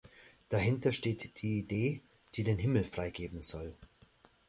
[0.49, 2.01] Dahinter steht die Idee,
[2.33, 3.75] die den Himmel freigeben soll.